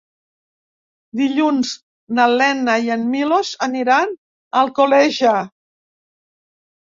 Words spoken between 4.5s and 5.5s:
Alcoleja.